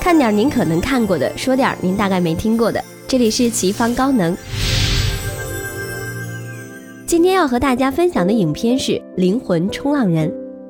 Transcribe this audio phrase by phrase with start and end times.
[0.00, 2.82] 看点您可能看过的，说点您大概没听过的。
[3.06, 4.34] 这里是奇方高能。
[7.06, 10.28] 今天要和大家分享的影片是《灵魂冲浪人》，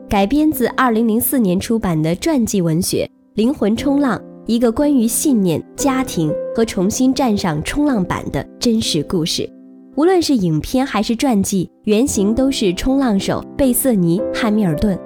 [0.08, 3.04] 改编自2004年出版的传记文学
[3.34, 9.48] 《灵魂冲浪》，一个关于信念、家庭和重新站上冲浪板的真实故事。
[9.94, 14.98] 无论是影片还是传记，原型都是冲浪手贝瑟尼·汉密尔顿。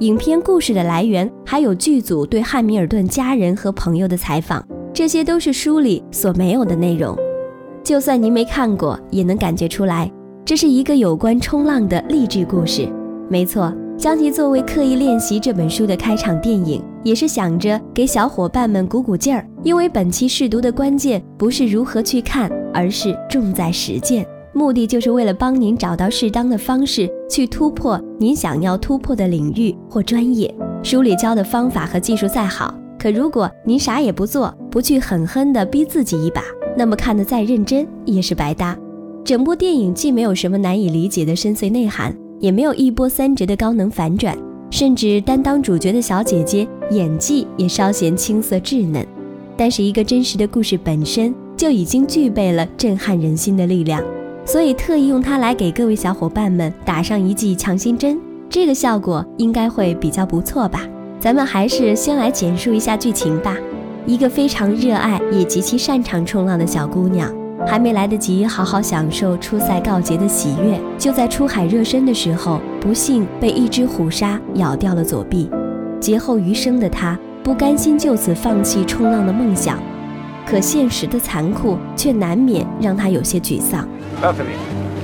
[0.00, 7.14] 影片故事的来源还有剧组对汉密尔顿家人和朋友的采访，这些都是书里所没有的内容。
[7.84, 10.10] 就算您没看过，也能感觉出来。
[10.42, 12.88] 这是一个有关冲浪的励志故事，
[13.28, 13.70] 没错。
[13.98, 19.46] 将其作为刻意练习这本书的开场电影，也是想着给小伙伴们鼓鼓劲儿。
[19.62, 24.26] 因为本期试读的关键不是如何去看，而是重在实践。
[24.52, 30.52] 目的就是为了帮您找到适当的方式去突破您想要突破的领域或专业。
[30.82, 36.42] 书里教的方法和技术再好，可如果您啥也不做，不去狠狠地逼自己一把，
[36.76, 38.76] 那么看得再认真也是白搭。
[39.24, 44.36] 整部电影既没有什么难以理解的深邃内涵，也没有一波三折的高能反转，
[44.70, 49.06] 甚至担当主角的小姐姐演技也稍显青涩稚嫩。
[49.56, 54.02] 但是一个真实的故事本身就已经具备了震撼人心的力量，
[54.50, 60.80] 所以特意用它来给各位小伙伴们打上一剂强心针，这个效果应该会比较不错吧？
[61.20, 63.56] 咱们还是先来简述一下剧情吧。
[64.06, 67.32] 一个非常热爱也极其擅长冲浪的小姑娘。
[67.64, 75.48] 还没来得及好好享受出赛告捷的喜悦，就在出海热身的时候，不幸被一只虎鲨咬掉了左臂。
[76.00, 79.78] 劫后余生的她不甘心就此放弃冲浪的梦想，
[80.44, 83.86] 可现实的残酷却难免让她有些沮丧。
[84.20, 84.54] Bethany,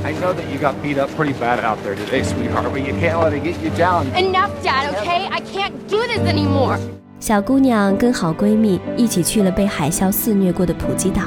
[0.04, 2.92] I know that you got beat up pretty bad out there today, sweetheart, but you
[3.00, 4.04] can't let it get you down.
[4.14, 4.94] Enough, Dad.
[4.94, 6.76] Okay, I can't do this anymore.
[7.18, 11.22] 小姑娘跟好闺蜜一起去了被海啸肆虐过的普吉岛。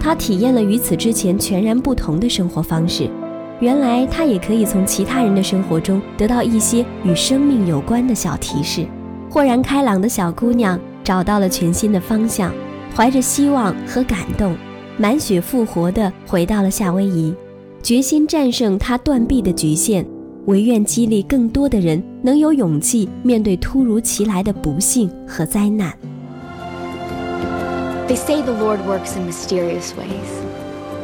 [0.00, 3.08] 她体验了与此之前全然不同的生活方式。
[3.60, 8.84] 原来她也可以从其他人的生活中得到一些与生命有关的小提示。
[9.30, 12.52] 豁然开朗的小姑娘找到了全新的方向，
[12.96, 14.56] 怀着希望和感动，
[15.01, 17.33] 满血复活地回到了夏威夷，
[17.83, 20.05] 决心战胜她断臂的局限，
[20.45, 25.93] 唯愿激励更多的人能有勇气面对突如其来的不幸和灾难。
[28.07, 30.29] They say the Lord works in mysterious ways.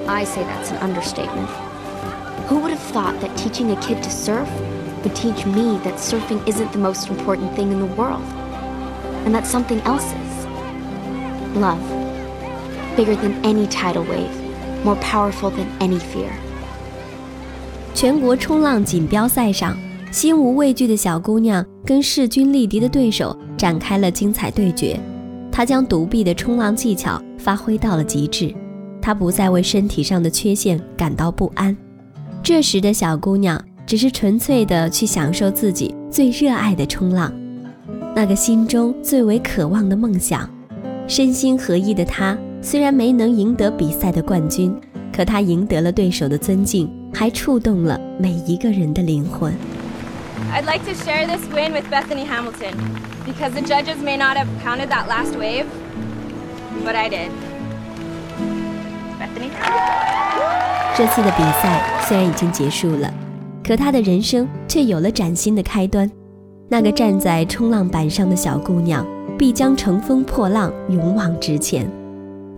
[0.07, 1.49] I say that's an understatement.
[2.47, 4.47] Who would have thought that teaching a kid to surf
[5.03, 8.23] would teach me that surfing isn't the most important thing in the world,
[9.25, 10.45] and that something else is?
[11.57, 11.79] Love.
[12.98, 14.26] Bigger than any tidal wave,
[14.84, 16.32] more powerful than any fear.
[17.94, 19.78] 全国冲浪锦标赛上，
[20.10, 24.98] 心无畏惧的小姑娘跟势均力敌的对手展开了精彩对决。
[25.52, 28.52] 她将独臂的冲浪技巧发挥到了极致，
[29.00, 31.76] 她不再为身体上的缺陷感到不安。
[32.42, 37.32] 这时的小姑娘只是纯粹的去享受自己最热爱的冲浪，
[38.16, 40.50] 那个心中最为渴望的梦想。
[41.06, 44.74] 身心合一的她，虽然没能赢得比赛的冠军，
[45.14, 49.52] 可她赢得了对手的尊敬，还触动了每一个人的灵魂。
[50.52, 52.74] I'd like to share this win with Bethany Hamilton
[53.26, 55.66] because the judges may not have counted that last wave,
[56.84, 57.28] but I did.
[59.18, 59.50] Bethany?
[60.96, 63.12] 这次的比赛虽然已经结束了，
[63.64, 66.10] 可她的人生却有了崭新的开端。
[66.68, 69.06] 那个站在冲浪板上的小姑娘，
[69.38, 71.88] 必将乘风破浪，勇往直前。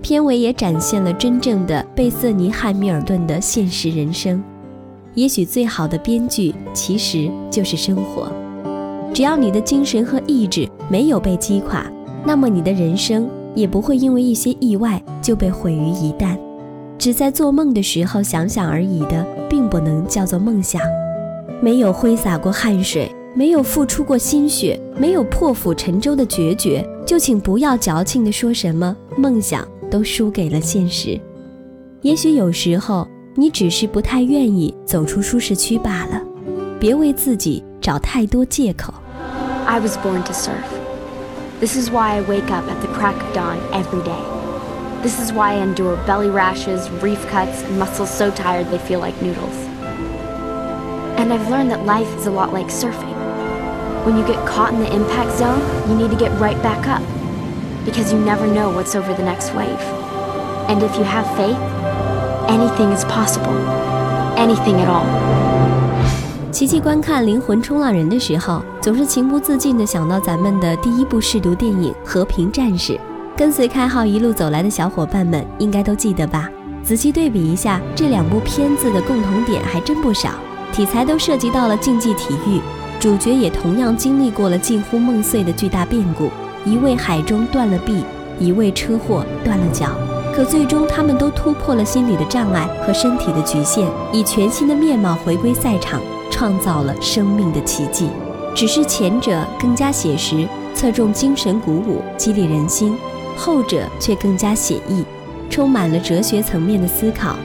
[0.03, 4.43] 片尾也展现了真正的贝瑟尼·汉密尔顿的现实人生。
[5.15, 8.31] 也许最好的编剧其实就是生活。
[9.13, 11.85] 只要你的精神和意志没有被击垮，
[12.25, 16.39] 那么你的人生也不会因为一些意外就被毁于一旦。
[16.97, 20.81] 只在做梦的时候想想而已的，并不能叫做梦想。
[21.61, 31.20] 没有挥洒过汗水，没有付出过心血，没有破釜沉舟的决绝，就请不要矫情地说什么梦想都输给了现实。
[32.02, 33.08] 也许有时候。
[33.38, 36.22] 你只是不太愿意走出舒适区罢了，
[36.80, 38.94] 别为自己找太多借口。
[39.68, 40.64] I was born to surf.
[41.60, 44.22] This is why I wake up at the crack of dawn every day.
[45.04, 49.02] This is why I endure belly rashes, reef cuts, and muscles so tired they feel
[49.02, 49.58] like noodles.
[51.18, 53.16] And I've learned that life is a lot like surfing.
[54.06, 55.60] When you get caught in the impact zone,
[55.90, 57.04] you need to get right back up.
[57.91, 59.67] Because you never know what's over the next wave.
[60.69, 61.59] And if you have faith,
[62.47, 63.53] anything is possible.
[64.37, 65.03] Anything at all.
[66.53, 72.93] 琪琪观看《灵魂冲浪人》的时候，总是情不自禁地想到咱们的第一部试读电影《和平战士》。
[73.37, 76.49] 跟随开号一路走来的小伙伴们应该都记得吧？
[76.85, 80.31] 仔细对比一下，这两部片子的共同点还真不少。
[80.73, 82.61] 题材都涉及到了竞技体育，
[83.01, 86.31] 主角也同样经历过了近乎梦碎的巨大变故：
[86.65, 88.05] 一位海中断了臂，
[88.39, 89.89] 一位车祸断了脚。
[90.35, 96.01] 可最终，他们都突破了心理的障碍和身体的局限，以全新的面貌回归赛场。
[96.33, 98.09] 创造了生命的奇迹，
[98.55, 102.95] 只是前者更加写实，侧重精神鼓舞、激励人心；
[103.37, 105.05] 后者却更加写意，
[105.51, 107.37] 充满了哲学层面的思考。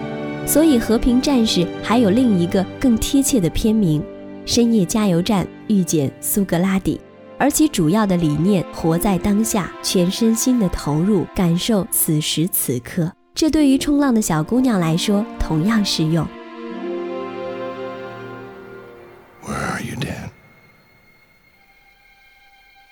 [0.45, 3.99] 所以，《和平战士》还有另一个更贴切的片名：
[4.45, 7.01] 《深夜加油站遇见苏格拉底》，
[7.37, 16.25] 而其主要的理念“活在当下，全身心的投入，感受此时此刻”，这对于冲浪的小姑娘来说同样适用。
[19.43, 20.29] Where are you, Dad?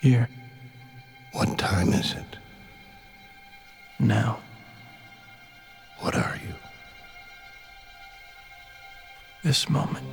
[0.02, 0.28] Here.
[1.32, 2.38] What time is it?
[3.98, 4.36] Now.
[6.02, 6.54] What are you?
[9.42, 10.04] This moment.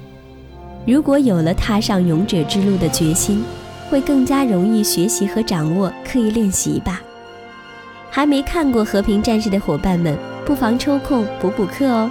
[0.86, 3.44] 如果有了踏上勇者之路的决心，
[3.90, 7.02] 会更加容易学习和掌握，刻意练习吧。
[8.08, 10.16] 还没看过《和平战士》的伙伴们，
[10.46, 12.10] 不妨抽空补补课哦。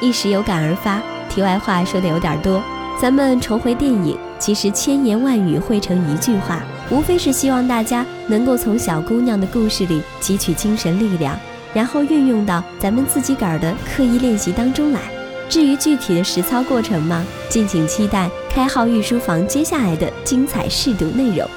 [0.00, 2.62] 一时有感而发，题外话说的有点多，
[3.00, 4.18] 咱们重回电影。
[4.38, 11.34] 其实千言万语汇成一句话，无非是希望大家能够从小姑娘的故事里汲取精神力量，
[11.72, 15.00] 然后运用到咱们自己个儿的刻意练习当中来。
[15.48, 21.48] 至于具体的实操过程嘛，敬请期待开号御书房接下来的精彩试读内容。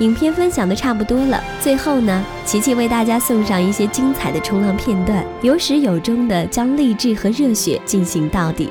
[0.00, 8.68] 影片分享的差不多了，最后呢，琪琪为大家送上一些精彩的冲浪片段，有始有终的将励志和热血进行到底。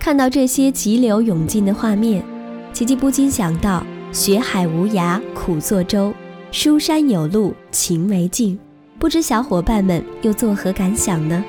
[0.00, 2.24] 看到这些急流勇进的画面，
[2.72, 6.12] 琪琪不禁想到：学海无涯苦作舟，
[6.50, 8.58] 书山有路勤为径。
[8.98, 11.44] 不知小伙伴们又作何感想呢？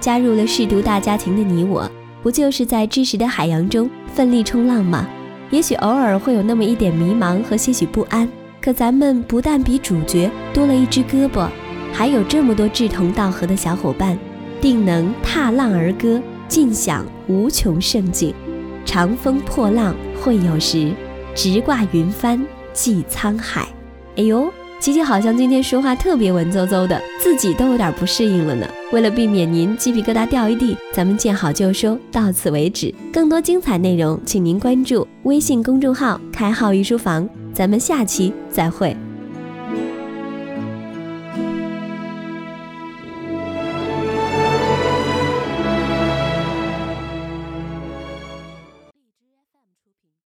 [0.00, 1.88] 加入了试读大家庭的你我，
[2.22, 5.06] 不就是在知识的海洋中奋力冲浪吗？
[5.50, 8.28] 也许偶尔会有那么一点迷茫和些许不安，
[8.60, 11.48] 可咱们不但比主角多了一只胳膊，
[11.92, 14.18] 还有这么多志同道合的小伙伴，
[14.60, 16.20] 定能踏浪而歌。
[16.48, 18.34] 尽享无穷盛景，
[18.84, 20.92] 长风破浪会有时，
[21.32, 23.68] 直挂云帆济沧海。
[24.16, 28.66] 哎呦，琪琪好像今天说话特别文绉绉的，自己都有点不适应了呢。
[28.92, 32.92] 为了避免您鸡皮疙瘩掉一地，咱们见好就收，到此为止。
[33.12, 37.28] 更多精彩内容，请您关注微信公众号“开号御书房”。
[37.52, 38.96] 咱们下期再会。